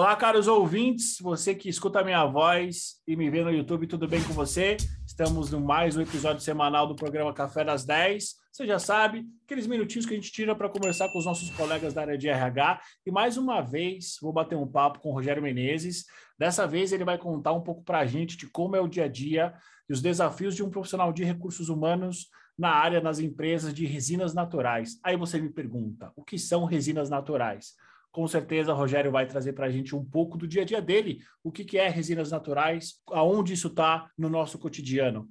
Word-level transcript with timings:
Olá, 0.00 0.16
caros 0.16 0.48
ouvintes, 0.48 1.18
você 1.20 1.54
que 1.54 1.68
escuta 1.68 2.00
a 2.00 2.02
minha 2.02 2.24
voz 2.24 3.02
e 3.06 3.14
me 3.14 3.28
vê 3.28 3.44
no 3.44 3.50
YouTube, 3.50 3.86
tudo 3.86 4.08
bem 4.08 4.24
com 4.24 4.32
você? 4.32 4.78
Estamos 5.06 5.50
no 5.50 5.60
mais 5.60 5.94
um 5.94 6.00
episódio 6.00 6.40
semanal 6.40 6.86
do 6.86 6.96
programa 6.96 7.34
Café 7.34 7.62
das 7.62 7.84
10. 7.84 8.34
Você 8.50 8.66
já 8.66 8.78
sabe, 8.78 9.26
aqueles 9.44 9.66
minutinhos 9.66 10.06
que 10.06 10.14
a 10.14 10.16
gente 10.16 10.32
tira 10.32 10.56
para 10.56 10.70
conversar 10.70 11.10
com 11.10 11.18
os 11.18 11.26
nossos 11.26 11.50
colegas 11.50 11.92
da 11.92 12.00
área 12.00 12.16
de 12.16 12.30
RH. 12.30 12.80
E 13.04 13.10
mais 13.10 13.36
uma 13.36 13.60
vez, 13.60 14.16
vou 14.22 14.32
bater 14.32 14.56
um 14.56 14.66
papo 14.66 15.00
com 15.00 15.10
o 15.10 15.12
Rogério 15.12 15.42
Menezes. 15.42 16.06
Dessa 16.38 16.66
vez, 16.66 16.92
ele 16.92 17.04
vai 17.04 17.18
contar 17.18 17.52
um 17.52 17.60
pouco 17.60 17.84
para 17.84 17.98
a 17.98 18.06
gente 18.06 18.38
de 18.38 18.46
como 18.46 18.76
é 18.76 18.80
o 18.80 18.88
dia 18.88 19.04
a 19.04 19.08
dia 19.08 19.52
e 19.86 19.92
os 19.92 20.00
desafios 20.00 20.56
de 20.56 20.62
um 20.62 20.70
profissional 20.70 21.12
de 21.12 21.24
recursos 21.24 21.68
humanos 21.68 22.30
na 22.58 22.70
área, 22.70 23.02
nas 23.02 23.18
empresas 23.18 23.74
de 23.74 23.84
resinas 23.84 24.32
naturais. 24.32 24.98
Aí 25.04 25.14
você 25.14 25.38
me 25.38 25.50
pergunta, 25.50 26.10
o 26.16 26.24
que 26.24 26.38
são 26.38 26.64
resinas 26.64 27.10
naturais? 27.10 27.74
Com 28.12 28.26
certeza, 28.26 28.72
Rogério 28.72 29.12
vai 29.12 29.26
trazer 29.26 29.52
para 29.52 29.66
a 29.66 29.70
gente 29.70 29.94
um 29.94 30.04
pouco 30.04 30.36
do 30.36 30.46
dia 30.46 30.62
a 30.62 30.64
dia 30.64 30.82
dele, 30.82 31.20
o 31.44 31.52
que, 31.52 31.64
que 31.64 31.78
é 31.78 31.88
resinas 31.88 32.30
naturais, 32.30 32.94
aonde 33.10 33.52
isso 33.52 33.68
está 33.68 34.10
no 34.18 34.28
nosso 34.28 34.58
cotidiano. 34.58 35.28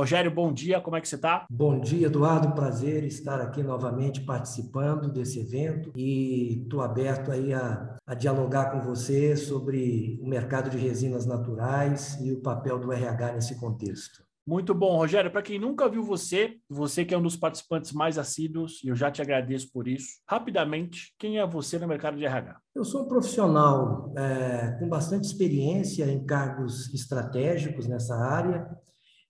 Rogério, 0.00 0.30
bom 0.30 0.50
dia, 0.50 0.80
como 0.80 0.96
é 0.96 1.00
que 1.02 1.06
você 1.06 1.16
está? 1.16 1.44
Bom 1.50 1.78
dia, 1.78 2.06
Eduardo, 2.06 2.54
prazer 2.54 3.04
estar 3.04 3.38
aqui 3.38 3.62
novamente 3.62 4.22
participando 4.22 5.12
desse 5.12 5.40
evento 5.40 5.92
e 5.94 6.62
estou 6.62 6.80
aberto 6.80 7.30
aí 7.30 7.52
a, 7.52 7.98
a, 8.06 8.14
dialogar 8.14 8.70
com 8.70 8.80
você 8.80 9.36
sobre 9.36 10.18
o 10.22 10.26
mercado 10.26 10.70
de 10.70 10.78
resinas 10.78 11.26
naturais 11.26 12.18
e 12.18 12.32
o 12.32 12.40
papel 12.40 12.78
do 12.78 12.90
RH 12.90 13.32
nesse 13.32 13.60
contexto. 13.60 14.24
Muito 14.46 14.72
bom, 14.72 14.96
Rogério. 14.96 15.30
Para 15.30 15.42
quem 15.42 15.58
nunca 15.58 15.86
viu 15.86 16.02
você, 16.02 16.56
você 16.66 17.04
que 17.04 17.12
é 17.12 17.18
um 17.18 17.22
dos 17.22 17.36
participantes 17.36 17.92
mais 17.92 18.16
assíduos, 18.16 18.82
e 18.82 18.88
eu 18.88 18.96
já 18.96 19.10
te 19.10 19.20
agradeço 19.20 19.70
por 19.70 19.86
isso. 19.86 20.14
Rapidamente, 20.26 21.14
quem 21.18 21.38
é 21.38 21.46
você 21.46 21.78
no 21.78 21.86
mercado 21.86 22.16
de 22.16 22.24
RH? 22.24 22.56
Eu 22.74 22.84
sou 22.84 23.02
um 23.02 23.06
profissional 23.08 24.14
é, 24.16 24.78
com 24.78 24.88
bastante 24.88 25.24
experiência 25.24 26.10
em 26.10 26.24
cargos 26.24 26.92
estratégicos 26.94 27.86
nessa 27.86 28.16
área. 28.16 28.66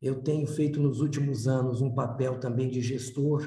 Eu 0.01 0.23
tenho 0.23 0.47
feito 0.47 0.81
nos 0.81 1.01
últimos 1.01 1.47
anos 1.47 1.83
um 1.83 1.95
papel 1.95 2.39
também 2.41 2.71
de 2.71 2.81
gestor 2.81 3.43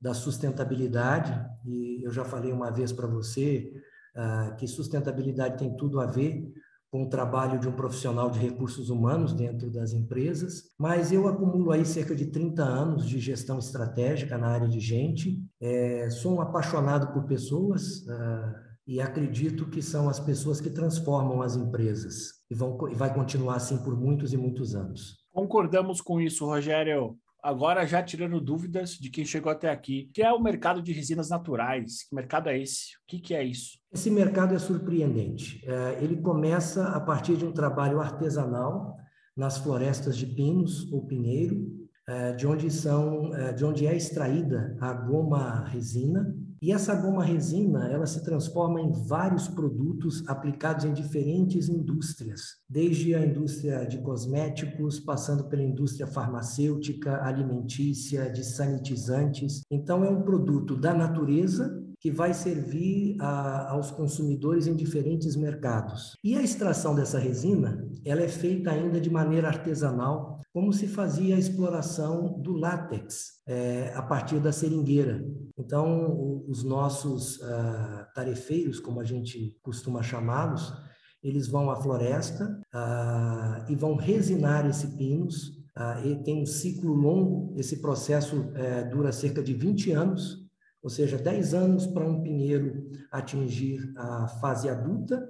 da 0.00 0.12
sustentabilidade, 0.12 1.32
e 1.64 2.04
eu 2.04 2.10
já 2.10 2.24
falei 2.24 2.52
uma 2.52 2.72
vez 2.72 2.92
para 2.92 3.06
você 3.06 3.72
uh, 4.16 4.56
que 4.56 4.66
sustentabilidade 4.66 5.58
tem 5.58 5.76
tudo 5.76 6.00
a 6.00 6.06
ver 6.06 6.52
com 6.90 7.04
o 7.04 7.08
trabalho 7.08 7.58
de 7.58 7.66
um 7.66 7.72
profissional 7.72 8.28
de 8.28 8.38
recursos 8.38 8.90
humanos 8.90 9.32
dentro 9.32 9.70
das 9.70 9.92
empresas, 9.92 10.64
mas 10.78 11.10
eu 11.10 11.26
acumulo 11.26 11.70
aí 11.70 11.86
cerca 11.86 12.14
de 12.14 12.26
30 12.26 12.62
anos 12.62 13.08
de 13.08 13.18
gestão 13.18 13.58
estratégica 13.58 14.36
na 14.36 14.48
área 14.48 14.68
de 14.68 14.78
gente, 14.78 15.42
é, 15.58 16.10
sou 16.10 16.34
um 16.34 16.40
apaixonado 16.42 17.12
por 17.14 17.24
pessoas 17.24 18.00
uh, 18.00 18.54
e 18.86 19.00
acredito 19.00 19.70
que 19.70 19.80
são 19.80 20.08
as 20.08 20.20
pessoas 20.20 20.60
que 20.60 20.68
transformam 20.68 21.40
as 21.40 21.56
empresas 21.56 22.42
e, 22.50 22.54
vão, 22.54 22.76
e 22.90 22.94
vai 22.94 23.14
continuar 23.14 23.56
assim 23.56 23.78
por 23.78 23.98
muitos 23.98 24.32
e 24.32 24.36
muitos 24.36 24.74
anos. 24.74 25.21
Concordamos 25.52 26.00
com 26.00 26.18
isso, 26.18 26.46
Rogério. 26.46 27.14
Agora, 27.42 27.86
já 27.86 28.02
tirando 28.02 28.40
dúvidas 28.40 28.92
de 28.92 29.10
quem 29.10 29.22
chegou 29.22 29.52
até 29.52 29.68
aqui, 29.68 30.10
que 30.14 30.22
é 30.22 30.32
o 30.32 30.42
mercado 30.42 30.80
de 30.80 30.94
resinas 30.94 31.28
naturais? 31.28 32.04
Que 32.08 32.14
mercado 32.14 32.48
é 32.48 32.58
esse? 32.58 32.96
O 32.96 33.06
que, 33.06 33.18
que 33.18 33.34
é 33.34 33.44
isso? 33.44 33.78
Esse 33.92 34.10
mercado 34.10 34.54
é 34.54 34.58
surpreendente. 34.58 35.62
É, 35.68 35.98
ele 36.02 36.22
começa 36.22 36.88
a 36.88 36.98
partir 36.98 37.36
de 37.36 37.44
um 37.44 37.52
trabalho 37.52 38.00
artesanal 38.00 38.96
nas 39.36 39.58
florestas 39.58 40.16
de 40.16 40.24
pinos 40.24 40.90
ou 40.90 41.06
pinheiro, 41.06 41.70
é, 42.08 42.32
de 42.32 42.46
onde 42.46 42.70
são, 42.70 43.34
é, 43.34 43.52
de 43.52 43.62
onde 43.62 43.86
é 43.86 43.94
extraída 43.94 44.74
a 44.80 44.94
goma 44.94 45.66
resina 45.66 46.34
e 46.62 46.70
essa 46.70 46.94
goma 46.94 47.24
resina, 47.24 47.88
ela 47.88 48.06
se 48.06 48.22
transforma 48.22 48.80
em 48.80 48.92
vários 48.92 49.48
produtos 49.48 50.22
aplicados 50.28 50.84
em 50.84 50.92
diferentes 50.92 51.68
indústrias, 51.68 52.58
desde 52.70 53.16
a 53.16 53.26
indústria 53.26 53.84
de 53.84 53.98
cosméticos, 53.98 55.00
passando 55.00 55.48
pela 55.48 55.64
indústria 55.64 56.06
farmacêutica, 56.06 57.20
alimentícia, 57.24 58.30
de 58.30 58.44
sanitizantes. 58.44 59.62
Então 59.68 60.04
é 60.04 60.08
um 60.08 60.22
produto 60.22 60.76
da 60.76 60.94
natureza 60.94 61.82
que 62.02 62.10
vai 62.10 62.34
servir 62.34 63.16
a, 63.20 63.70
aos 63.70 63.92
consumidores 63.92 64.66
em 64.66 64.74
diferentes 64.74 65.36
mercados. 65.36 66.16
E 66.24 66.36
a 66.36 66.42
extração 66.42 66.96
dessa 66.96 67.16
resina, 67.16 67.88
ela 68.04 68.22
é 68.22 68.28
feita 68.28 68.72
ainda 68.72 69.00
de 69.00 69.08
maneira 69.08 69.46
artesanal, 69.46 70.40
como 70.52 70.72
se 70.72 70.88
fazia 70.88 71.36
a 71.36 71.38
exploração 71.38 72.40
do 72.40 72.54
látex 72.54 73.40
é, 73.46 73.92
a 73.94 74.02
partir 74.02 74.40
da 74.40 74.50
seringueira. 74.50 75.24
Então, 75.56 76.42
os 76.48 76.64
nossos 76.64 77.36
uh, 77.36 78.04
tarefeiros, 78.16 78.80
como 78.80 79.00
a 79.00 79.04
gente 79.04 79.56
costuma 79.62 80.02
chamá-los, 80.02 80.74
eles 81.22 81.46
vão 81.46 81.70
à 81.70 81.76
floresta 81.76 82.60
uh, 82.74 83.70
e 83.70 83.76
vão 83.76 83.94
resinar 83.94 84.66
esse 84.66 84.88
pinos. 84.96 85.62
Uh, 85.78 86.06
e 86.06 86.22
tem 86.22 86.42
um 86.42 86.46
ciclo 86.46 86.92
longo, 86.92 87.54
esse 87.56 87.80
processo 87.80 88.40
uh, 88.40 88.90
dura 88.90 89.12
cerca 89.12 89.42
de 89.42 89.54
20 89.54 89.92
anos, 89.92 90.41
ou 90.82 90.90
seja, 90.90 91.16
10 91.16 91.54
anos 91.54 91.86
para 91.86 92.04
um 92.04 92.22
pinheiro 92.22 92.90
atingir 93.10 93.92
a 93.96 94.26
fase 94.26 94.68
adulta 94.68 95.28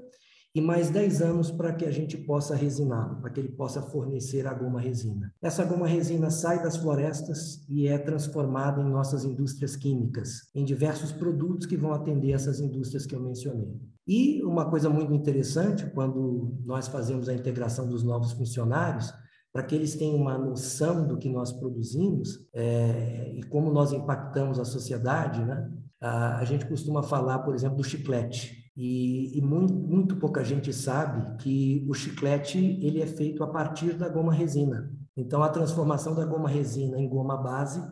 e 0.54 0.60
mais 0.60 0.90
10 0.90 1.22
anos 1.22 1.50
para 1.50 1.72
que 1.72 1.84
a 1.84 1.90
gente 1.90 2.16
possa 2.16 2.54
resinar, 2.54 3.18
para 3.20 3.30
que 3.30 3.40
ele 3.40 3.48
possa 3.48 3.80
fornecer 3.80 4.46
a 4.46 4.52
goma 4.52 4.80
resina. 4.80 5.32
Essa 5.40 5.64
goma 5.64 5.86
resina 5.86 6.30
sai 6.30 6.62
das 6.62 6.76
florestas 6.76 7.64
e 7.68 7.88
é 7.88 7.96
transformada 7.96 8.82
em 8.82 8.90
nossas 8.90 9.24
indústrias 9.24 9.76
químicas, 9.76 10.50
em 10.54 10.64
diversos 10.64 11.10
produtos 11.10 11.66
que 11.66 11.76
vão 11.76 11.92
atender 11.92 12.32
essas 12.32 12.60
indústrias 12.60 13.06
que 13.06 13.14
eu 13.14 13.22
mencionei. 13.22 13.80
E 14.06 14.42
uma 14.42 14.68
coisa 14.68 14.90
muito 14.90 15.14
interessante, 15.14 15.86
quando 15.94 16.58
nós 16.64 16.88
fazemos 16.88 17.28
a 17.28 17.34
integração 17.34 17.88
dos 17.88 18.02
novos 18.02 18.32
funcionários, 18.32 19.12
para 19.52 19.62
que 19.62 19.74
eles 19.74 19.94
tenham 19.94 20.16
uma 20.16 20.38
noção 20.38 21.06
do 21.06 21.18
que 21.18 21.28
nós 21.28 21.52
produzimos 21.52 22.40
é, 22.54 23.32
e 23.36 23.42
como 23.44 23.70
nós 23.70 23.92
impactamos 23.92 24.58
a 24.58 24.64
sociedade, 24.64 25.44
né? 25.44 25.70
A, 26.00 26.38
a 26.38 26.44
gente 26.44 26.66
costuma 26.66 27.02
falar, 27.02 27.40
por 27.40 27.54
exemplo, 27.54 27.76
do 27.76 27.84
chiclete. 27.84 28.62
E, 28.74 29.36
e 29.36 29.42
muito, 29.42 29.74
muito, 29.74 30.16
pouca 30.16 30.42
gente 30.42 30.72
sabe 30.72 31.36
que 31.36 31.86
o 31.86 31.92
chiclete 31.92 32.58
ele 32.82 33.02
é 33.02 33.06
feito 33.06 33.44
a 33.44 33.46
partir 33.46 33.92
da 33.92 34.08
goma 34.08 34.32
resina. 34.32 34.90
Então, 35.14 35.42
a 35.42 35.50
transformação 35.50 36.14
da 36.14 36.24
goma 36.24 36.48
resina 36.48 36.98
em 36.98 37.06
goma 37.06 37.36
base 37.36 37.82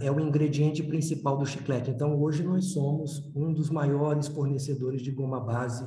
é 0.00 0.10
o 0.10 0.18
ingrediente 0.18 0.82
principal 0.82 1.36
do 1.36 1.46
chiclete. 1.46 1.90
Então, 1.90 2.18
hoje 2.18 2.42
nós 2.42 2.72
somos 2.72 3.30
um 3.36 3.52
dos 3.52 3.68
maiores 3.68 4.26
fornecedores 4.26 5.02
de 5.02 5.12
goma 5.12 5.38
base 5.38 5.86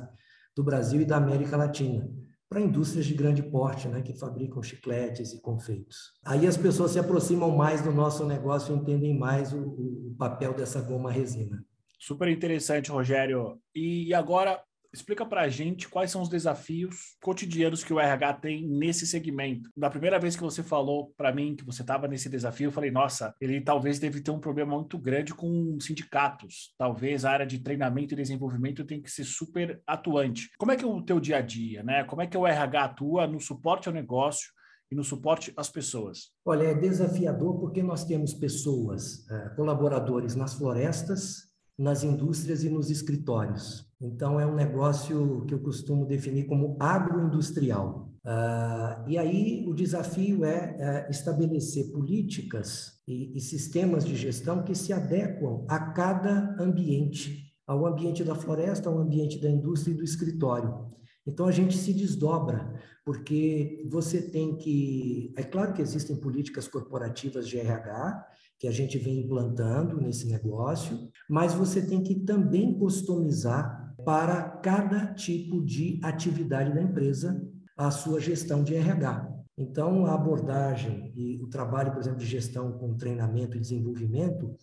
do 0.56 0.62
Brasil 0.62 1.00
e 1.00 1.04
da 1.04 1.16
América 1.16 1.56
Latina 1.56 2.08
para 2.54 2.62
indústrias 2.62 3.04
de 3.04 3.14
grande 3.14 3.42
porte, 3.42 3.88
né, 3.88 4.00
que 4.00 4.16
fabricam 4.16 4.62
chicletes 4.62 5.32
e 5.32 5.40
confeitos. 5.40 6.12
Aí 6.24 6.46
as 6.46 6.56
pessoas 6.56 6.92
se 6.92 7.00
aproximam 7.00 7.50
mais 7.50 7.82
do 7.82 7.90
nosso 7.90 8.24
negócio 8.24 8.72
e 8.72 8.78
entendem 8.78 9.18
mais 9.18 9.52
o, 9.52 9.58
o 9.58 10.14
papel 10.16 10.54
dessa 10.54 10.80
goma 10.80 11.10
resina. 11.10 11.64
Super 11.98 12.28
interessante, 12.28 12.92
Rogério. 12.92 13.58
E 13.74 14.14
agora, 14.14 14.62
explica 14.94 15.26
para 15.26 15.42
a 15.42 15.48
gente 15.48 15.88
quais 15.88 16.10
são 16.10 16.22
os 16.22 16.28
desafios 16.28 17.16
cotidianos 17.22 17.82
que 17.82 17.92
o 17.92 18.00
RH 18.00 18.34
tem 18.34 18.66
nesse 18.66 19.06
segmento. 19.06 19.68
Da 19.76 19.90
primeira 19.90 20.18
vez 20.18 20.36
que 20.36 20.42
você 20.42 20.62
falou 20.62 21.12
para 21.16 21.32
mim 21.32 21.56
que 21.56 21.64
você 21.64 21.82
estava 21.82 22.08
nesse 22.08 22.28
desafio, 22.28 22.68
eu 22.68 22.72
falei, 22.72 22.90
nossa, 22.90 23.34
ele 23.40 23.60
talvez 23.60 23.98
deve 23.98 24.20
ter 24.20 24.30
um 24.30 24.40
problema 24.40 24.74
muito 24.74 24.96
grande 24.98 25.34
com 25.34 25.78
sindicatos. 25.80 26.72
Talvez 26.78 27.24
a 27.24 27.32
área 27.32 27.46
de 27.46 27.58
treinamento 27.58 28.14
e 28.14 28.16
desenvolvimento 28.16 28.84
tem 28.84 29.02
que 29.02 29.10
ser 29.10 29.24
super 29.24 29.82
atuante. 29.86 30.50
Como 30.56 30.72
é 30.72 30.76
que 30.76 30.84
é 30.84 30.86
o 30.86 31.02
teu 31.02 31.18
dia 31.18 31.38
a 31.38 31.42
dia, 31.42 31.82
né? 31.82 32.04
Como 32.04 32.22
é 32.22 32.26
que 32.26 32.38
o 32.38 32.46
RH 32.46 32.84
atua 32.84 33.26
no 33.26 33.40
suporte 33.40 33.88
ao 33.88 33.94
negócio? 33.94 34.54
e 34.90 34.94
no 34.94 35.02
suporte 35.02 35.52
às 35.56 35.70
pessoas? 35.70 36.30
Olha, 36.44 36.64
é 36.64 36.74
desafiador 36.74 37.58
porque 37.58 37.82
nós 37.82 38.04
temos 38.04 38.34
pessoas, 38.34 39.26
eh, 39.30 39.48
colaboradores 39.56 40.36
nas 40.36 40.54
florestas, 40.54 41.48
nas 41.78 42.04
indústrias 42.04 42.62
e 42.64 42.70
nos 42.70 42.90
escritórios. 42.90 43.86
Então, 44.00 44.38
é 44.38 44.46
um 44.46 44.54
negócio 44.54 45.44
que 45.46 45.54
eu 45.54 45.60
costumo 45.60 46.06
definir 46.06 46.46
como 46.46 46.76
agroindustrial. 46.78 48.12
Uh, 48.24 49.08
e 49.08 49.18
aí, 49.18 49.64
o 49.66 49.74
desafio 49.74 50.44
é, 50.44 50.76
é 50.78 51.10
estabelecer 51.10 51.90
políticas 51.90 53.00
e, 53.06 53.36
e 53.36 53.40
sistemas 53.40 54.04
de 54.04 54.16
gestão 54.16 54.62
que 54.62 54.74
se 54.74 54.92
adequam 54.92 55.64
a 55.68 55.78
cada 55.92 56.56
ambiente, 56.58 57.52
ao 57.66 57.86
ambiente 57.86 58.22
da 58.24 58.34
floresta, 58.34 58.88
ao 58.88 58.98
ambiente 58.98 59.40
da 59.40 59.50
indústria 59.50 59.92
e 59.92 59.96
do 59.96 60.04
escritório. 60.04 60.94
Então 61.26 61.46
a 61.46 61.52
gente 61.52 61.76
se 61.76 61.92
desdobra, 61.92 62.74
porque 63.04 63.82
você 63.90 64.20
tem 64.20 64.56
que. 64.56 65.32
É 65.36 65.42
claro 65.42 65.72
que 65.72 65.80
existem 65.80 66.16
políticas 66.16 66.68
corporativas 66.68 67.48
de 67.48 67.58
RH, 67.58 68.26
que 68.64 68.68
a 68.68 68.72
gente 68.72 68.96
vem 68.96 69.20
implantando 69.20 70.00
nesse 70.00 70.26
negócio, 70.26 71.10
mas 71.28 71.52
você 71.52 71.86
tem 71.86 72.02
que 72.02 72.14
também 72.20 72.72
customizar 72.78 73.94
para 74.06 74.40
cada 74.62 75.12
tipo 75.12 75.62
de 75.62 76.00
atividade 76.02 76.72
da 76.72 76.80
empresa 76.80 77.46
a 77.76 77.90
sua 77.90 78.18
gestão 78.18 78.64
de 78.64 78.74
RH. 78.74 79.30
Então, 79.58 80.06
a 80.06 80.14
abordagem 80.14 81.12
e 81.14 81.38
o 81.42 81.46
trabalho, 81.46 81.92
por 81.92 82.00
exemplo, 82.00 82.20
de 82.20 82.24
gestão 82.24 82.72
com 82.78 82.96
treinamento 82.96 83.54
e 83.54 83.60
desenvolvimento 83.60 84.56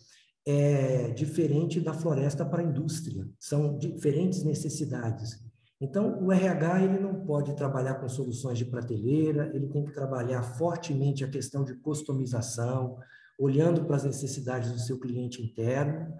é 0.44 1.10
diferente 1.10 1.80
da 1.80 1.94
floresta 1.94 2.44
para 2.44 2.60
a 2.60 2.64
indústria. 2.64 3.24
São 3.38 3.78
diferentes 3.78 4.42
necessidades. 4.42 5.38
Então, 5.80 6.20
o 6.20 6.32
RH 6.32 6.82
ele 6.82 6.98
não 6.98 7.24
pode 7.24 7.54
trabalhar 7.54 7.94
com 8.00 8.08
soluções 8.08 8.58
de 8.58 8.64
prateleira, 8.64 9.52
ele 9.54 9.68
tem 9.68 9.84
que 9.84 9.92
trabalhar 9.92 10.42
fortemente 10.42 11.22
a 11.22 11.28
questão 11.28 11.62
de 11.62 11.76
customização, 11.76 12.98
olhando 13.38 13.84
para 13.84 13.96
as 13.96 14.04
necessidades 14.04 14.70
do 14.70 14.78
seu 14.78 14.98
cliente 14.98 15.42
interno, 15.42 16.14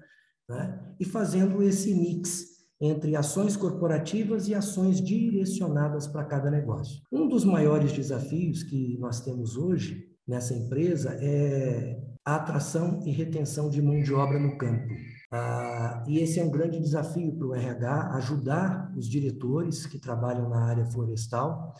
né? 0.49 0.95
e 0.99 1.05
fazendo 1.05 1.63
esse 1.63 1.95
mix 1.95 2.53
entre 2.81 3.15
ações 3.15 3.57
corporativas 3.57 4.49
e 4.49 4.55
ações 4.55 5.01
direcionadas 5.01 6.09
para 6.09 6.25
cada 6.25 6.51
negócio. 6.51 7.01
Um 7.13 7.29
dos 7.29 7.45
maiores 7.45 7.93
desafios 7.93 8.65
que 8.65 8.99
nós 8.99 9.21
temos 9.21 9.57
hoje 9.57 10.09
nessa 10.27 10.53
empresa 10.53 11.17
é 11.21 12.01
a 12.25 12.37
atração 12.37 13.01
e 13.05 13.11
retenção 13.11 13.71
de 13.71 13.81
mão 13.81 14.01
de 14.03 14.13
obra 14.13 14.39
no 14.39 14.57
campo. 14.59 14.93
Ah, 15.31 16.05
e 16.09 16.19
esse 16.19 16.41
é 16.41 16.45
um 16.45 16.51
grande 16.51 16.79
desafio 16.79 17.33
para 17.37 17.47
o 17.47 17.55
RH, 17.55 18.15
ajudar 18.17 18.93
os 18.97 19.09
diretores 19.09 19.87
que 19.87 19.99
trabalham 19.99 20.49
na 20.49 20.65
área 20.65 20.87
florestal 20.87 21.73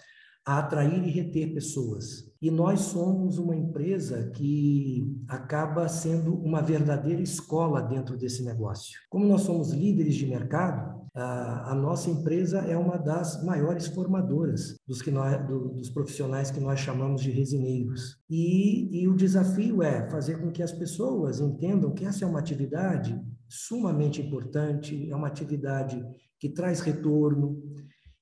a 0.45 0.59
atrair 0.59 1.07
e 1.07 1.11
reter 1.11 1.55
pessoas. 1.55 2.33
E 2.41 2.51
nós 2.51 2.81
somos 2.81 3.39
uma 3.39 3.55
empresa 3.55 4.31
que 4.35 5.17
acaba 5.29 5.87
sendo 5.87 6.35
uma 6.35 6.61
verdadeira 6.61 7.23
escola 7.23 7.81
dentro 7.81 8.17
desse 8.17 8.43
negócio. 8.45 8.99
Como 9.09 9.25
nós 9.25 9.43
somos 9.43 9.71
líderes 9.71 10.17
de 10.17 10.27
mercado, 10.27 11.03
a, 11.15 11.75
nossa 11.75 12.11
empresa 12.11 12.59
é 12.61 12.77
uma 12.77 12.97
das 12.97 13.45
maiores 13.45 13.87
formadoras 13.87 14.77
dos, 14.89 15.01
que 15.01 15.11
nós, 15.11 15.47
do, 15.47 15.69
dos 15.69 15.91
profissionais 15.91 16.51
que 16.51 16.59
nós 16.59 16.81
chamamos 16.81 17.23
de 17.23 17.31
resineiros. 17.31 18.17
E, 18.29 19.03
e 19.03 19.07
o 19.07 19.15
desafio 19.15 19.81
é 19.81 20.09
fazer 20.11 20.41
com 20.41 20.51
que 20.51 20.65
as 20.65 20.73
pessoas 20.73 21.39
entendam 21.39 21.93
que 21.93 22.05
essa 22.05 22.25
é 22.25 22.29
uma 22.29 22.41
atividade 22.41 23.21
sumamente 23.49 24.21
importante, 24.21 25.09
é 25.09 25.15
uma 25.15 25.29
atividade 25.29 26.03
que 26.41 26.49
traz 26.49 26.81
retorno, 26.81 27.63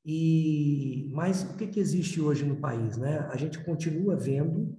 e 0.04 1.10
mas 1.12 1.42
o 1.42 1.56
que, 1.56 1.66
que 1.66 1.80
existe 1.80 2.20
hoje 2.20 2.44
no 2.44 2.56
país, 2.56 2.96
né? 2.96 3.28
A 3.30 3.36
gente 3.36 3.62
continua 3.64 4.16
vendo 4.16 4.76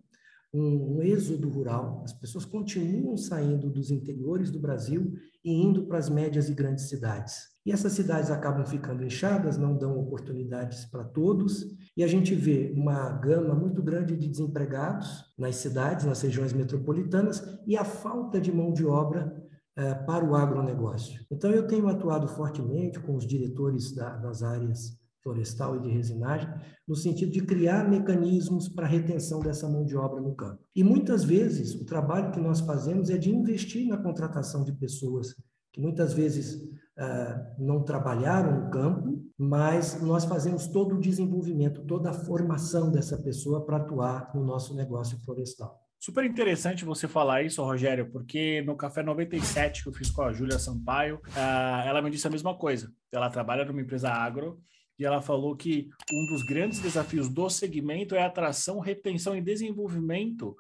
um, 0.54 0.98
um, 0.98 1.02
êxodo 1.02 1.48
rural, 1.50 2.02
as 2.04 2.12
pessoas 2.12 2.44
continuam 2.44 3.16
saindo 3.16 3.70
dos 3.70 3.90
interiores 3.90 4.52
do 4.52 4.60
Brasil 4.60 5.14
e 5.44 5.54
indo 5.54 5.86
para 5.86 5.98
as 5.98 6.10
médias 6.10 6.50
e 6.50 6.54
grandes 6.54 6.90
cidades. 6.90 7.52
E 7.66 7.72
essas 7.72 7.94
cidades 7.94 8.32
acabam 8.32 8.66
ficando 8.66 9.04
inchadas, 9.04 9.58
não 9.58 9.78
dão 9.78 9.98
oportunidades 10.00 10.86
para 10.86 11.04
todos, 11.04 11.66
e 11.96 12.04
a 12.04 12.08
gente 12.08 12.34
vê 12.34 12.74
uma 12.76 13.12
gama 13.12 13.54
muito 13.54 13.82
grande 13.84 14.18
de 14.18 14.28
desempregados 14.28 15.24
nas 15.38 15.56
cidades, 15.58 16.06
nas 16.06 16.22
regiões 16.22 16.54
metropolitanas, 16.54 17.42
e 17.66 17.78
a 17.78 17.86
falta 17.86 18.42
de 18.42 18.52
mão 18.52 18.74
de 18.74 18.86
obra 18.86 19.32
eh, 19.78 19.94
para 19.94 20.26
o 20.26 20.36
agronegócio. 20.36 21.24
Então, 21.32 21.52
eu 21.52 21.68
tenho 21.68 21.88
atuado 21.88 22.28
fortemente 22.28 23.00
com 23.00 23.16
os 23.16 23.26
diretores 23.26 23.94
da, 23.94 24.18
das 24.18 24.42
áreas 24.42 25.01
florestal 25.24 25.76
e 25.78 25.82
de 25.82 25.90
resinagem, 25.90 26.50
no 26.88 26.96
sentido 26.96 27.32
de 27.32 27.42
criar 27.42 27.90
mecanismos 27.90 28.68
para 28.70 28.88
retenção 28.88 29.40
dessa 29.40 29.68
mão 29.70 29.86
de 29.86 29.96
obra 29.96 30.22
no 30.22 30.36
campo. 30.36 30.62
E 30.76 30.84
muitas 30.84 31.24
vezes 31.24 31.76
o 31.76 31.86
trabalho 31.86 32.32
que 32.32 32.40
nós 32.40 32.60
fazemos 32.62 33.10
é 33.10 33.18
de 33.18 33.34
investir 33.34 33.88
na 33.88 33.98
contratação 33.98 34.64
de 34.64 34.74
pessoas 34.74 35.36
que 35.72 35.80
muitas 35.80 36.14
vezes 36.14 36.56
uh, 36.56 37.56
não 37.58 37.84
trabalharam 37.84 38.66
no 38.66 38.70
campo, 38.70 39.24
mas 39.38 40.02
nós 40.02 40.26
fazemos 40.26 40.68
todo 40.68 40.96
o 40.96 41.00
desenvolvimento, 41.00 41.86
toda 41.86 42.10
a 42.10 42.14
formação 42.14 42.92
dessa 42.92 43.18
pessoa 43.18 43.66
para 43.66 43.78
atuar 43.78 44.32
no 44.36 44.44
nosso 44.44 44.76
negócio 44.76 45.18
florestal. 45.24 45.80
Super 46.04 46.26
interessante 46.26 46.84
você 46.84 47.08
falar 47.08 47.44
isso, 47.44 47.64
Rogério, 47.64 48.12
porque 48.12 48.64
no 48.64 48.76
Café 48.76 49.04
97 49.04 49.84
que 49.84 49.90
eu 49.90 49.94
fiz 49.94 50.10
com 50.10 50.24
a 50.24 50.34
Júlia 50.34 50.58
Sampaio, 50.58 51.18
uh, 51.18 51.88
ela 51.88 52.02
me 52.02 52.10
disse 52.10 52.28
a 52.28 52.32
mesma 52.32 52.58
coisa. 52.58 52.92
Ela 53.12 53.30
trabalha 53.30 53.64
numa 53.64 53.82
empresa 53.82 54.10
agro 54.10 54.60
e 54.98 55.06
ela 55.06 55.22
falou 55.22 55.56
que 55.56 55.90
um 56.12 56.26
dos 56.28 56.44
grandes 56.44 56.80
desafios 56.80 57.30
do 57.30 57.50
segmento 57.50 58.16
é 58.16 58.22
a 58.22 58.28
atração, 58.28 58.80
retenção 58.80 59.36
e 59.36 59.42
desenvolvimento 59.42 60.56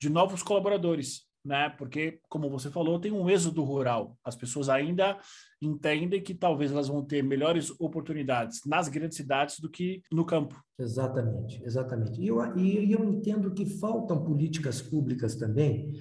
de 0.00 0.08
novos 0.08 0.42
colaboradores, 0.42 1.26
né? 1.44 1.70
Porque, 1.70 2.20
como 2.28 2.50
você 2.50 2.70
falou, 2.70 3.00
tem 3.00 3.12
um 3.12 3.30
êxodo 3.30 3.62
rural. 3.62 4.18
As 4.24 4.36
pessoas 4.36 4.68
ainda 4.68 5.18
entendem 5.62 6.22
que 6.22 6.34
talvez 6.34 6.72
elas 6.72 6.88
vão 6.88 7.04
ter 7.04 7.22
melhores 7.22 7.70
oportunidades 7.80 8.60
nas 8.66 8.88
grandes 8.88 9.16
cidades 9.16 9.60
do 9.60 9.70
que 9.70 10.02
no 10.12 10.24
campo. 10.24 10.60
Exatamente, 10.78 11.62
exatamente. 11.64 12.20
E 12.20 12.26
eu, 12.26 12.56
e 12.56 12.92
eu 12.92 13.04
entendo 13.04 13.54
que 13.54 13.64
faltam 13.64 14.22
políticas 14.22 14.82
públicas 14.82 15.36
também 15.36 15.92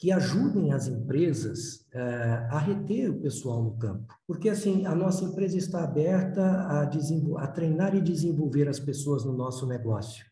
que 0.00 0.10
ajudem 0.10 0.72
as 0.72 0.88
empresas 0.88 1.86
uh, 1.94 2.48
a 2.54 2.58
reter 2.58 3.10
o 3.10 3.20
pessoal 3.20 3.62
no 3.62 3.76
campo. 3.76 4.14
Porque, 4.26 4.48
assim, 4.48 4.86
a 4.86 4.94
nossa 4.94 5.24
empresa 5.24 5.58
está 5.58 5.84
aberta 5.84 6.42
a, 6.42 6.90
a 7.38 7.46
treinar 7.46 7.94
e 7.94 8.00
desenvolver 8.00 8.66
as 8.66 8.80
pessoas 8.80 9.26
no 9.26 9.34
nosso 9.34 9.66
negócio. 9.66 10.24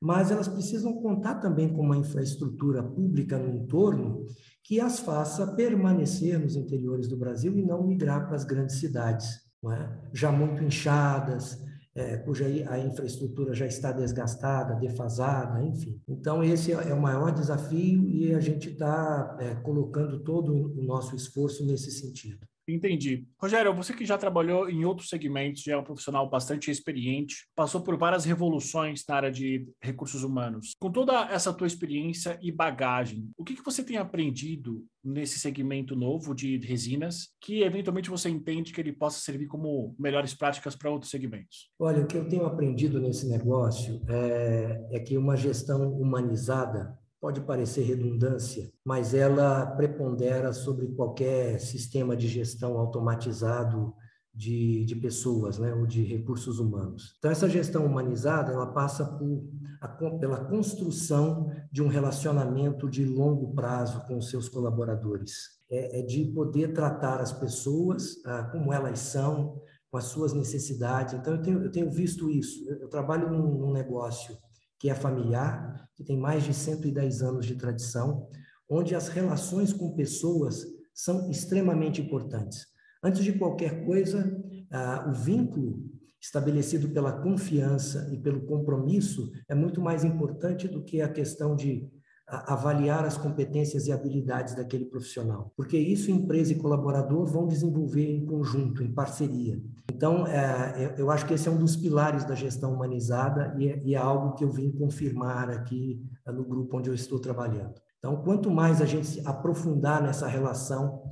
Mas 0.00 0.32
elas 0.32 0.48
precisam 0.48 1.00
contar 1.00 1.36
também 1.36 1.72
com 1.72 1.82
uma 1.82 1.96
infraestrutura 1.96 2.82
pública 2.82 3.38
no 3.38 3.48
entorno 3.48 4.26
que 4.64 4.80
as 4.80 4.98
faça 4.98 5.54
permanecer 5.54 6.36
nos 6.40 6.56
interiores 6.56 7.06
do 7.06 7.16
Brasil 7.16 7.56
e 7.56 7.64
não 7.64 7.86
migrar 7.86 8.26
para 8.26 8.34
as 8.34 8.44
grandes 8.44 8.80
cidades, 8.80 9.40
é? 9.70 9.88
já 10.12 10.32
muito 10.32 10.64
inchadas, 10.64 11.62
é, 11.94 12.16
cuja 12.16 12.46
a 12.46 12.78
infraestrutura 12.78 13.54
já 13.54 13.66
está 13.66 13.92
desgastada, 13.92 14.74
defasada, 14.74 15.62
enfim. 15.62 16.00
Então, 16.08 16.42
esse 16.42 16.72
é, 16.72 16.90
é 16.90 16.94
o 16.94 17.00
maior 17.00 17.32
desafio 17.32 18.08
e 18.08 18.34
a 18.34 18.40
gente 18.40 18.70
está 18.70 19.36
é, 19.40 19.54
colocando 19.56 20.20
todo 20.20 20.52
o 20.54 20.82
nosso 20.82 21.14
esforço 21.14 21.64
nesse 21.66 21.90
sentido. 21.90 22.46
Entendi. 22.68 23.26
Rogério, 23.40 23.74
você 23.74 23.92
que 23.92 24.04
já 24.04 24.16
trabalhou 24.16 24.68
em 24.68 24.84
outros 24.84 25.08
segmentos, 25.08 25.62
já 25.62 25.74
é 25.74 25.76
um 25.76 25.84
profissional 25.84 26.28
bastante 26.28 26.70
experiente, 26.70 27.48
passou 27.54 27.80
por 27.82 27.96
várias 27.96 28.24
revoluções 28.24 29.02
na 29.08 29.16
área 29.16 29.30
de 29.30 29.66
recursos 29.80 30.22
humanos. 30.22 30.74
Com 30.78 30.90
toda 30.90 31.28
essa 31.30 31.52
tua 31.52 31.66
experiência 31.66 32.38
e 32.40 32.52
bagagem, 32.52 33.30
o 33.36 33.44
que, 33.44 33.56
que 33.56 33.64
você 33.64 33.82
tem 33.82 33.96
aprendido 33.96 34.84
nesse 35.04 35.38
segmento 35.38 35.96
novo 35.96 36.34
de 36.34 36.58
resinas 36.58 37.30
que 37.40 37.62
eventualmente 37.62 38.08
você 38.08 38.28
entende 38.28 38.72
que 38.72 38.80
ele 38.80 38.92
possa 38.92 39.20
servir 39.20 39.48
como 39.48 39.94
melhores 39.98 40.32
práticas 40.32 40.76
para 40.76 40.90
outros 40.90 41.10
segmentos? 41.10 41.70
Olha, 41.78 42.04
o 42.04 42.06
que 42.06 42.16
eu 42.16 42.28
tenho 42.28 42.46
aprendido 42.46 43.00
nesse 43.00 43.28
negócio 43.28 44.00
é, 44.08 44.88
é 44.92 45.00
que 45.00 45.18
uma 45.18 45.36
gestão 45.36 45.92
humanizada 45.92 46.96
pode 47.22 47.40
parecer 47.42 47.82
redundância, 47.82 48.68
mas 48.84 49.14
ela 49.14 49.64
prepondera 49.64 50.52
sobre 50.52 50.88
qualquer 50.88 51.60
sistema 51.60 52.16
de 52.16 52.26
gestão 52.26 52.76
automatizado 52.76 53.94
de, 54.34 54.84
de 54.84 54.96
pessoas, 54.96 55.56
né, 55.56 55.72
ou 55.72 55.86
de 55.86 56.02
recursos 56.02 56.58
humanos. 56.58 57.14
Então, 57.18 57.30
essa 57.30 57.48
gestão 57.48 57.86
humanizada, 57.86 58.50
ela 58.50 58.66
passa 58.66 59.04
por, 59.04 59.48
a, 59.80 59.86
pela 59.86 60.44
construção 60.46 61.48
de 61.70 61.80
um 61.80 61.86
relacionamento 61.86 62.90
de 62.90 63.04
longo 63.04 63.54
prazo 63.54 64.04
com 64.08 64.18
os 64.18 64.28
seus 64.28 64.48
colaboradores. 64.48 65.60
É, 65.70 66.00
é 66.00 66.02
de 66.02 66.24
poder 66.24 66.72
tratar 66.72 67.20
as 67.20 67.32
pessoas 67.32 68.16
ah, 68.26 68.48
como 68.50 68.72
elas 68.72 68.98
são, 68.98 69.62
com 69.92 69.96
as 69.96 70.04
suas 70.04 70.32
necessidades. 70.32 71.14
Então, 71.14 71.34
eu 71.34 71.42
tenho, 71.42 71.62
eu 71.62 71.70
tenho 71.70 71.90
visto 71.90 72.28
isso. 72.28 72.68
Eu, 72.68 72.78
eu 72.80 72.88
trabalho 72.88 73.30
num, 73.30 73.58
num 73.58 73.72
negócio 73.72 74.36
que 74.82 74.90
é 74.90 74.96
familiar, 74.96 75.88
que 75.94 76.02
tem 76.02 76.18
mais 76.18 76.42
de 76.42 76.52
110 76.52 77.22
anos 77.22 77.46
de 77.46 77.54
tradição, 77.54 78.28
onde 78.68 78.96
as 78.96 79.06
relações 79.06 79.72
com 79.72 79.94
pessoas 79.94 80.64
são 80.92 81.30
extremamente 81.30 82.02
importantes. 82.02 82.66
Antes 83.00 83.22
de 83.22 83.32
qualquer 83.34 83.84
coisa, 83.86 84.36
ah, 84.72 85.06
o 85.08 85.14
vínculo 85.14 85.88
estabelecido 86.20 86.88
pela 86.88 87.22
confiança 87.22 88.10
e 88.12 88.18
pelo 88.18 88.44
compromisso 88.44 89.30
é 89.48 89.54
muito 89.54 89.80
mais 89.80 90.02
importante 90.02 90.66
do 90.66 90.82
que 90.82 91.00
a 91.00 91.08
questão 91.08 91.54
de 91.54 91.88
avaliar 92.28 93.04
as 93.04 93.18
competências 93.18 93.86
e 93.86 93.92
habilidades 93.92 94.54
daquele 94.54 94.86
profissional, 94.86 95.52
porque 95.56 95.76
isso 95.76 96.10
empresa 96.10 96.52
e 96.52 96.58
colaborador 96.58 97.26
vão 97.26 97.46
desenvolver 97.46 98.10
em 98.10 98.24
conjunto, 98.24 98.82
em 98.82 98.92
parceria. 98.92 99.60
Então, 99.92 100.26
é, 100.26 100.94
eu 100.96 101.10
acho 101.10 101.26
que 101.26 101.34
esse 101.34 101.48
é 101.48 101.50
um 101.50 101.58
dos 101.58 101.76
pilares 101.76 102.24
da 102.24 102.34
gestão 102.34 102.72
humanizada 102.72 103.54
e 103.58 103.68
é, 103.68 103.82
e 103.84 103.94
é 103.94 103.98
algo 103.98 104.34
que 104.34 104.44
eu 104.44 104.50
vim 104.50 104.72
confirmar 104.72 105.50
aqui 105.50 106.00
é, 106.26 106.32
no 106.32 106.44
grupo 106.44 106.78
onde 106.78 106.88
eu 106.88 106.94
estou 106.94 107.18
trabalhando. 107.18 107.74
Então, 107.98 108.16
quanto 108.22 108.50
mais 108.50 108.80
a 108.80 108.86
gente 108.86 109.06
se 109.06 109.26
aprofundar 109.26 110.02
nessa 110.02 110.26
relação, 110.26 111.02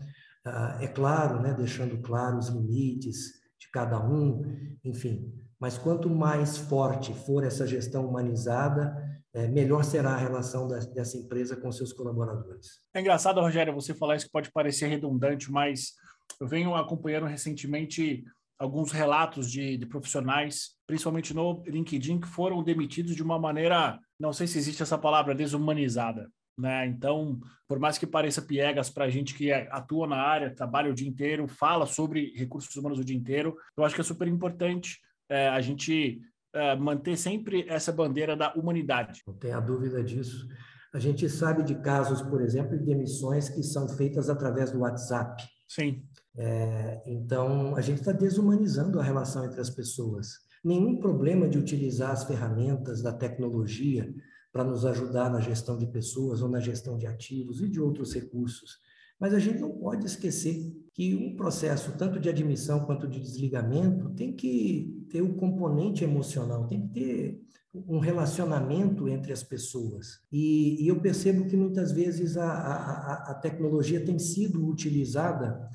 é 0.80 0.88
claro, 0.88 1.40
né, 1.40 1.52
deixando 1.52 1.98
claro 1.98 2.38
os 2.38 2.48
limites 2.48 3.40
de 3.58 3.70
cada 3.70 4.02
um, 4.04 4.42
enfim, 4.82 5.32
mas 5.60 5.76
quanto 5.76 6.08
mais 6.08 6.56
forte 6.56 7.12
for 7.12 7.44
essa 7.44 7.66
gestão 7.66 8.08
humanizada, 8.08 8.96
é, 9.34 9.46
melhor 9.46 9.84
será 9.84 10.10
a 10.10 10.16
relação 10.16 10.66
dessa 10.66 11.16
empresa 11.16 11.56
com 11.56 11.70
seus 11.70 11.92
colaboradores. 11.92 12.80
É 12.94 13.00
engraçado, 13.00 13.40
Rogério, 13.40 13.74
você 13.74 13.94
falar 13.94 14.16
isso 14.16 14.26
que 14.26 14.32
pode 14.32 14.50
parecer 14.50 14.88
redundante, 14.88 15.50
mas 15.50 15.92
eu 16.40 16.48
venho 16.48 16.74
acompanhando 16.74 17.26
recentemente 17.26 18.24
alguns 18.58 18.92
relatos 18.92 19.50
de, 19.50 19.78
de, 19.78 19.86
profissionais, 19.86 20.76
principalmente 20.86 21.32
no 21.32 21.62
LinkedIn, 21.66 22.20
que 22.20 22.28
foram 22.28 22.62
demitidos 22.62 23.16
de 23.16 23.22
uma 23.22 23.38
maneira, 23.38 23.98
não 24.18 24.32
sei 24.32 24.46
se 24.46 24.58
existe 24.58 24.82
essa 24.82 24.98
palavra, 24.98 25.34
desumanizada. 25.34 26.30
Né? 26.58 26.86
Então, 26.86 27.40
por 27.66 27.78
mais 27.78 27.96
que 27.96 28.06
pareça 28.06 28.42
piegas 28.42 28.90
para 28.90 29.06
a 29.06 29.08
gente 29.08 29.34
que 29.34 29.50
é, 29.50 29.66
atua 29.70 30.06
na 30.06 30.16
área, 30.16 30.54
trabalha 30.54 30.90
o 30.90 30.94
dia 30.94 31.08
inteiro, 31.08 31.48
fala 31.48 31.86
sobre 31.86 32.34
recursos 32.36 32.74
humanos 32.76 32.98
o 32.98 33.04
dia 33.04 33.16
inteiro, 33.16 33.56
eu 33.76 33.82
acho 33.82 33.94
que 33.94 34.00
é 34.02 34.04
super 34.04 34.28
importante 34.28 34.98
é, 35.28 35.48
a 35.48 35.60
gente 35.60 36.20
é, 36.52 36.76
manter 36.76 37.16
sempre 37.16 37.64
essa 37.68 37.92
bandeira 37.92 38.36
da 38.36 38.52
humanidade. 38.54 39.22
Não 39.26 39.34
tenha 39.34 39.60
dúvida 39.60 40.02
disso. 40.02 40.46
A 40.92 40.98
gente 40.98 41.28
sabe 41.28 41.62
de 41.62 41.76
casos, 41.76 42.20
por 42.22 42.40
exemplo, 42.40 42.76
de 42.76 42.84
demissões 42.84 43.48
que 43.48 43.62
são 43.62 43.88
feitas 43.88 44.28
através 44.28 44.72
do 44.72 44.80
WhatsApp. 44.80 45.42
Sim. 45.68 46.02
É, 46.36 47.02
então, 47.06 47.76
a 47.76 47.80
gente 47.80 48.00
está 48.00 48.12
desumanizando 48.12 48.98
a 48.98 49.02
relação 49.02 49.44
entre 49.44 49.60
as 49.60 49.70
pessoas. 49.70 50.28
Nenhum 50.64 50.98
problema 50.98 51.48
de 51.48 51.58
utilizar 51.58 52.10
as 52.10 52.24
ferramentas 52.24 53.02
da 53.02 53.12
tecnologia 53.12 54.12
para 54.52 54.64
nos 54.64 54.84
ajudar 54.84 55.30
na 55.30 55.40
gestão 55.40 55.78
de 55.78 55.86
pessoas 55.86 56.42
ou 56.42 56.48
na 56.48 56.58
gestão 56.58 56.98
de 56.98 57.06
ativos 57.06 57.60
e 57.60 57.68
de 57.68 57.80
outros 57.80 58.12
recursos. 58.12 58.78
Mas 59.20 59.34
a 59.34 59.38
gente 59.38 59.60
não 59.60 59.70
pode 59.70 60.06
esquecer 60.06 60.74
que 60.94 61.14
um 61.14 61.36
processo, 61.36 61.92
tanto 61.96 62.18
de 62.18 62.28
admissão 62.28 62.80
quanto 62.86 63.06
de 63.06 63.20
desligamento, 63.20 64.10
tem 64.10 64.32
que 64.32 65.06
ter 65.10 65.20
o 65.20 65.26
um 65.26 65.34
componente 65.34 66.02
emocional, 66.02 66.66
tem 66.66 66.80
que 66.80 66.88
ter 66.88 67.40
um 67.72 67.98
relacionamento 67.98 69.08
entre 69.08 69.32
as 69.32 69.42
pessoas. 69.42 70.20
E, 70.32 70.82
e 70.82 70.88
eu 70.88 71.00
percebo 71.00 71.46
que 71.46 71.56
muitas 71.56 71.92
vezes 71.92 72.36
a, 72.36 72.50
a, 72.50 73.30
a 73.30 73.34
tecnologia 73.34 74.04
tem 74.04 74.18
sido 74.18 74.66
utilizada 74.66 75.70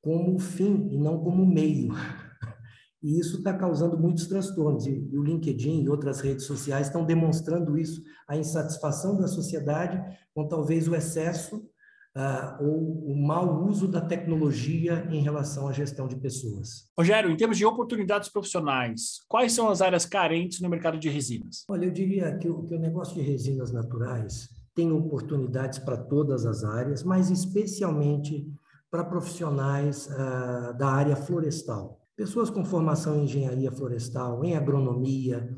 como 0.00 0.38
fim 0.38 0.88
e 0.90 0.98
não 0.98 1.18
como 1.18 1.44
meio. 1.44 1.92
E 3.02 3.18
isso 3.18 3.38
está 3.38 3.54
causando 3.54 3.98
muitos 3.98 4.26
transtornos. 4.26 4.86
E, 4.86 5.08
e 5.10 5.18
o 5.18 5.22
LinkedIn 5.22 5.82
e 5.82 5.88
outras 5.88 6.20
redes 6.20 6.44
sociais 6.44 6.88
estão 6.88 7.02
demonstrando 7.02 7.78
isso, 7.78 8.02
a 8.28 8.36
insatisfação 8.36 9.16
da 9.16 9.26
sociedade 9.26 9.98
com 10.34 10.46
talvez 10.46 10.86
o 10.86 10.94
excesso 10.94 11.66
uh, 12.16 12.64
ou 12.64 13.12
o 13.12 13.16
mau 13.16 13.64
uso 13.66 13.86
da 13.86 14.00
tecnologia 14.00 15.06
em 15.10 15.22
relação 15.22 15.68
à 15.68 15.72
gestão 15.72 16.06
de 16.06 16.16
pessoas. 16.16 16.88
Rogério, 16.96 17.30
em 17.30 17.36
termos 17.36 17.58
de 17.58 17.64
oportunidades 17.64 18.28
profissionais, 18.28 19.20
quais 19.28 19.52
são 19.52 19.68
as 19.68 19.80
áreas 19.80 20.04
carentes 20.04 20.60
no 20.60 20.68
mercado 20.68 20.98
de 20.98 21.08
resinas? 21.08 21.64
Olha, 21.68 21.86
eu 21.86 21.90
diria 21.90 22.36
que 22.36 22.48
o, 22.48 22.62
que 22.64 22.74
o 22.74 22.80
negócio 22.80 23.14
de 23.14 23.22
resinas 23.22 23.70
naturais 23.72 24.48
tem 24.74 24.92
oportunidades 24.92 25.78
para 25.78 25.96
todas 25.96 26.46
as 26.46 26.64
áreas, 26.64 27.02
mas 27.02 27.30
especialmente 27.30 28.46
para 28.90 29.04
profissionais 29.04 30.06
uh, 30.06 30.76
da 30.76 30.88
área 30.88 31.16
florestal. 31.16 32.00
Pessoas 32.16 32.50
com 32.50 32.64
formação 32.64 33.16
em 33.16 33.24
engenharia 33.24 33.70
florestal, 33.70 34.44
em 34.44 34.56
agronomia, 34.56 35.48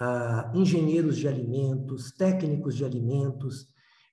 uh, 0.00 0.56
engenheiros 0.56 1.16
de 1.16 1.28
alimentos, 1.28 2.12
técnicos 2.12 2.74
de 2.74 2.84
alimentos, 2.84 3.66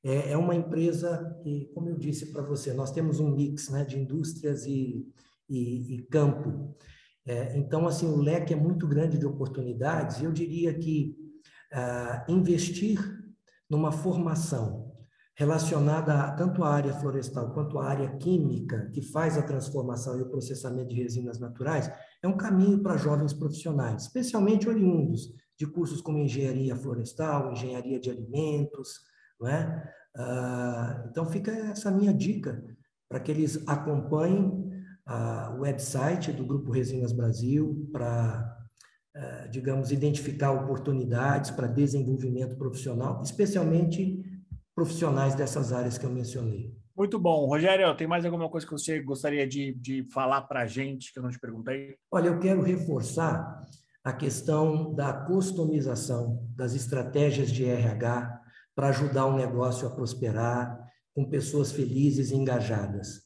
é, 0.05 0.33
é 0.33 0.37
uma 0.37 0.53
empresa 0.53 1.35
que, 1.41 1.71
como 1.73 1.89
eu 1.89 1.97
disse 1.97 2.31
para 2.31 2.43
você, 2.43 2.71
nós 2.73 2.91
temos 2.91 3.19
um 3.19 3.35
mix 3.35 3.69
né, 3.69 3.83
de 3.83 3.99
indústrias 3.99 4.63
e, 4.67 5.11
e, 5.49 5.95
e 5.95 6.01
campo. 6.03 6.77
É, 7.25 7.57
então, 7.57 7.87
assim, 7.87 8.05
o 8.05 8.21
leque 8.21 8.53
é 8.53 8.55
muito 8.55 8.87
grande 8.87 9.17
de 9.17 9.25
oportunidades. 9.25 10.21
Eu 10.21 10.31
diria 10.31 10.71
que 10.75 11.17
ah, 11.73 12.23
investir 12.29 12.99
numa 13.67 13.91
formação 13.91 14.93
relacionada 15.35 16.13
a, 16.13 16.31
tanto 16.33 16.63
à 16.63 16.69
área 16.69 16.93
florestal 16.93 17.51
quanto 17.51 17.79
à 17.79 17.85
área 17.89 18.15
química, 18.17 18.89
que 18.93 19.01
faz 19.01 19.39
a 19.39 19.41
transformação 19.41 20.19
e 20.19 20.21
o 20.21 20.29
processamento 20.29 20.89
de 20.89 21.01
resinas 21.01 21.39
naturais, 21.39 21.91
é 22.21 22.27
um 22.27 22.37
caminho 22.37 22.81
para 22.83 22.95
jovens 22.95 23.33
profissionais, 23.33 24.03
especialmente 24.03 24.69
oriundos 24.69 25.33
de 25.57 25.65
cursos 25.65 25.99
como 25.99 26.19
engenharia 26.19 26.75
florestal, 26.75 27.51
engenharia 27.51 27.99
de 27.99 28.11
alimentos, 28.11 28.99
não 29.39 29.47
é? 29.47 29.93
Ah, 30.17 31.05
então 31.09 31.25
fica 31.25 31.51
essa 31.51 31.91
minha 31.91 32.13
dica 32.13 32.63
para 33.09 33.19
que 33.19 33.31
eles 33.31 33.67
acompanhem 33.67 34.65
ah, 35.05 35.53
o 35.57 35.61
website 35.61 36.31
do 36.31 36.45
Grupo 36.45 36.71
Resinas 36.71 37.11
Brasil 37.11 37.89
para, 37.91 38.57
ah, 39.15 39.47
digamos, 39.51 39.91
identificar 39.91 40.51
oportunidades 40.51 41.51
para 41.51 41.67
desenvolvimento 41.67 42.57
profissional, 42.57 43.21
especialmente 43.21 44.23
profissionais 44.73 45.35
dessas 45.35 45.71
áreas 45.71 45.97
que 45.97 46.05
eu 46.05 46.11
mencionei. 46.11 46.73
Muito 46.95 47.19
bom. 47.19 47.45
Rogério, 47.45 47.95
tem 47.97 48.07
mais 48.07 48.23
alguma 48.23 48.49
coisa 48.49 48.65
que 48.65 48.71
você 48.71 49.01
gostaria 49.01 49.45
de, 49.45 49.73
de 49.73 50.07
falar 50.13 50.41
para 50.43 50.61
a 50.61 50.65
gente 50.65 51.11
que 51.11 51.19
eu 51.19 51.23
não 51.23 51.29
te 51.29 51.39
perguntei? 51.39 51.97
Olha, 52.09 52.29
eu 52.29 52.39
quero 52.39 52.61
reforçar 52.61 53.61
a 54.01 54.13
questão 54.13 54.93
da 54.93 55.11
customização 55.11 56.47
das 56.55 56.73
estratégias 56.73 57.51
de 57.51 57.65
RH 57.65 58.44
para 58.75 58.89
ajudar 58.89 59.25
o 59.25 59.37
negócio 59.37 59.87
a 59.87 59.91
prosperar, 59.91 60.85
com 61.13 61.29
pessoas 61.29 61.71
felizes 61.71 62.29
e 62.29 62.35
engajadas. 62.35 63.21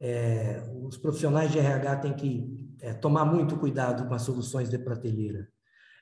É, 0.00 0.62
os 0.82 0.96
profissionais 0.96 1.50
de 1.50 1.58
RH 1.58 1.96
têm 1.96 2.14
que 2.14 2.76
é, 2.80 2.94
tomar 2.94 3.24
muito 3.24 3.56
cuidado 3.56 4.06
com 4.06 4.14
as 4.14 4.22
soluções 4.22 4.70
de 4.70 4.78
prateleira. 4.78 5.48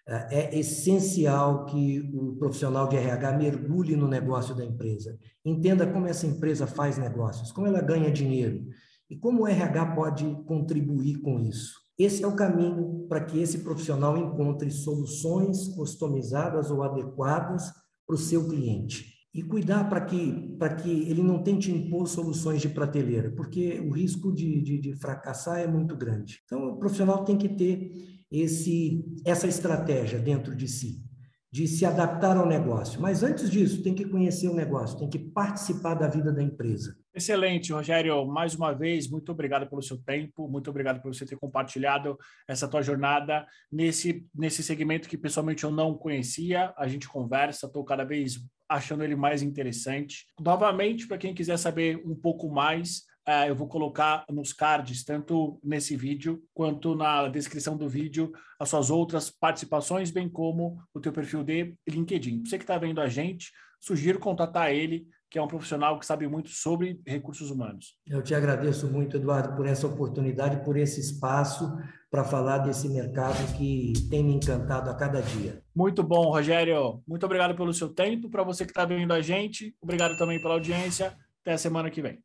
É, 0.07 0.57
é 0.57 0.59
essencial 0.59 1.64
que 1.66 2.11
o 2.14 2.37
profissional 2.37 2.88
de 2.88 2.97
RH 2.97 3.33
mergulhe 3.38 3.97
no 3.97 4.07
negócio 4.09 4.54
da 4.54 4.64
empresa, 4.64 5.19
entenda 5.45 5.87
como 5.87 6.07
essa 6.07 6.26
empresa 6.26 6.66
faz 6.66 6.99
negócios, 6.99 7.52
como 7.52 7.66
ela 7.66 7.80
ganha 7.80 8.11
dinheiro 8.11 8.66
e 9.09 9.16
como 9.16 9.42
o 9.42 9.47
RH 9.47 9.95
pode 9.95 10.25
contribuir 10.47 11.21
com 11.21 11.40
isso. 11.40 11.75
Esse 11.99 12.25
é 12.25 12.26
o 12.26 12.37
caminho 12.37 13.07
para 13.09 13.25
que 13.25 13.38
esse 13.38 13.59
profissional 13.59 14.16
encontre 14.16 14.71
soluções 14.71 15.69
customizadas 15.69 16.71
ou 16.71 16.83
adequadas 16.83 17.71
para 18.11 18.17
o 18.17 18.19
seu 18.19 18.49
cliente. 18.49 19.09
E 19.33 19.40
cuidar 19.45 19.88
para 19.88 20.00
que, 20.00 20.59
que 20.83 20.90
ele 21.09 21.23
não 21.23 21.40
tente 21.40 21.71
impor 21.71 22.09
soluções 22.09 22.61
de 22.61 22.69
prateleira, 22.69 23.31
porque 23.31 23.79
o 23.79 23.90
risco 23.93 24.33
de, 24.35 24.61
de, 24.61 24.81
de 24.81 24.93
fracassar 24.97 25.61
é 25.61 25.69
muito 25.69 25.97
grande. 25.97 26.40
Então, 26.45 26.71
o 26.71 26.79
profissional 26.81 27.25
tem 27.25 27.38
que 27.38 27.49
ter 27.49 27.93
esse, 28.29 29.05
essa 29.25 29.47
estratégia 29.47 30.19
dentro 30.19 30.57
de 30.57 30.67
si, 30.67 31.05
de 31.52 31.66
se 31.66 31.85
adaptar 31.85 32.37
ao 32.37 32.47
negócio. 32.47 33.00
Mas 33.00 33.23
antes 33.23 33.50
disso, 33.50 33.83
tem 33.83 33.95
que 33.95 34.04
conhecer 34.04 34.49
o 34.49 34.54
negócio, 34.54 34.99
tem 34.99 35.11
que 35.11 35.19
participar 35.19 35.95
da 35.95 36.07
vida 36.07 36.33
da 36.33 36.42
empresa. 36.42 36.97
Excelente, 37.12 37.73
Rogério. 37.73 38.25
Mais 38.26 38.54
uma 38.54 38.73
vez, 38.73 39.11
muito 39.11 39.33
obrigado 39.33 39.69
pelo 39.69 39.83
seu 39.83 39.99
tempo, 39.99 40.49
muito 40.49 40.71
obrigado 40.71 41.02
por 41.02 41.12
você 41.12 41.26
ter 41.26 41.37
compartilhado 41.37 42.16
essa 42.47 42.69
tua 42.69 42.83
jornada 42.83 43.45
nesse, 43.71 44.25
nesse 44.33 44.62
segmento 44.62 45.09
que 45.09 45.19
pessoalmente 45.19 45.64
eu 45.64 45.73
não 45.73 45.95
conhecia. 45.95 46.73
A 46.76 46.87
gente 46.87 47.09
conversa, 47.09 47.66
estou 47.66 47.85
cada 47.85 48.04
vez 48.04 48.38
achando 48.69 49.02
ele 49.02 49.16
mais 49.16 49.42
interessante. 49.42 50.26
Novamente, 50.40 51.09
para 51.09 51.19
quem 51.19 51.35
quiser 51.35 51.57
saber 51.57 52.00
um 52.07 52.14
pouco 52.14 52.49
mais, 52.49 53.02
eu 53.49 53.55
vou 53.55 53.69
colocar 53.69 54.25
nos 54.31 54.53
cards, 54.53 55.05
tanto 55.05 55.59
nesse 55.63 55.97
vídeo 55.97 56.43
quanto 56.55 56.95
na 56.95 57.29
descrição 57.29 57.77
do 57.77 57.89
vídeo, 57.89 58.33
as 58.59 58.69
suas 58.69 58.91
outras 58.91 59.31
participações, 59.31 60.11
bem 60.11 60.29
como 60.29 60.79
o 60.95 61.01
teu 61.01 61.13
perfil 61.13 61.43
de 61.43 61.75
LinkedIn. 61.89 62.45
Você 62.45 62.59
que 62.59 62.65
está 62.65 62.79
vendo 62.79 63.01
a 63.01 63.09
gente, 63.09 63.51
sugiro 63.81 64.19
contatar 64.19 64.73
ele 64.73 65.07
que 65.31 65.39
é 65.39 65.43
um 65.43 65.47
profissional 65.47 65.97
que 65.97 66.05
sabe 66.05 66.27
muito 66.27 66.51
sobre 66.51 67.01
recursos 67.07 67.53
humanos. 67.53 67.95
Eu 68.05 68.21
te 68.21 68.35
agradeço 68.35 68.89
muito, 68.89 69.17
Eduardo, 69.17 69.55
por 69.55 69.65
essa 69.65 69.87
oportunidade, 69.87 70.65
por 70.65 70.77
esse 70.77 71.01
espaço 71.01 71.73
para 72.11 72.25
falar 72.25 72.59
desse 72.59 72.89
mercado 72.89 73.57
que 73.57 73.93
tem 74.11 74.25
me 74.25 74.35
encantado 74.35 74.91
a 74.91 74.95
cada 74.95 75.23
dia. 75.23 75.63
Muito 75.75 76.03
bom, 76.03 76.33
Rogério. 76.33 77.01
Muito 77.07 77.25
obrigado 77.25 77.55
pelo 77.55 77.73
seu 77.73 77.89
tempo. 77.89 78.29
Para 78.29 78.43
você 78.43 78.65
que 78.65 78.73
está 78.73 78.85
vendo 78.85 79.13
a 79.13 79.21
gente, 79.23 79.73
obrigado 79.81 80.19
também 80.19 80.43
pela 80.43 80.55
audiência. 80.55 81.17
Até 81.43 81.53
a 81.53 81.59
semana 81.59 81.89
que 81.89 82.03
vem. 82.03 82.21